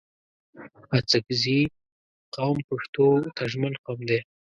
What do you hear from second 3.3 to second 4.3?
ته ژمن قوم دی